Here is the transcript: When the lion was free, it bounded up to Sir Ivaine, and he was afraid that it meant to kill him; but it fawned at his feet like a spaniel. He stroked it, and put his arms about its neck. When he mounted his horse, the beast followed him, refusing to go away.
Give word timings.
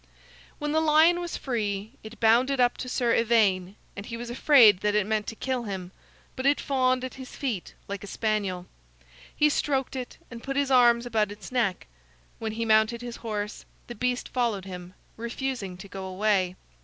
When 0.57 0.71
the 0.71 0.81
lion 0.81 1.19
was 1.19 1.37
free, 1.37 1.91
it 2.03 2.19
bounded 2.19 2.59
up 2.59 2.75
to 2.77 2.89
Sir 2.89 3.13
Ivaine, 3.13 3.75
and 3.95 4.03
he 4.03 4.17
was 4.17 4.31
afraid 4.31 4.79
that 4.79 4.95
it 4.95 5.05
meant 5.05 5.27
to 5.27 5.35
kill 5.35 5.61
him; 5.65 5.91
but 6.35 6.47
it 6.47 6.59
fawned 6.59 7.03
at 7.03 7.13
his 7.21 7.35
feet 7.35 7.75
like 7.87 8.03
a 8.03 8.07
spaniel. 8.07 8.65
He 9.35 9.47
stroked 9.47 9.95
it, 9.95 10.17
and 10.31 10.41
put 10.41 10.55
his 10.57 10.71
arms 10.71 11.05
about 11.05 11.31
its 11.31 11.51
neck. 11.51 11.85
When 12.39 12.53
he 12.53 12.65
mounted 12.65 13.01
his 13.03 13.17
horse, 13.17 13.63
the 13.85 13.93
beast 13.93 14.29
followed 14.29 14.65
him, 14.65 14.95
refusing 15.17 15.77
to 15.77 15.87
go 15.87 16.05
away. 16.07 16.55